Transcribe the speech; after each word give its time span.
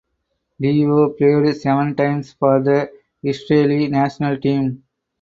Levo 0.59 1.15
played 1.15 1.55
seven 1.57 1.95
times 1.95 2.33
for 2.33 2.59
the 2.59 2.89
Israeli 3.21 3.87
national 3.87 4.39
team. 4.39 4.81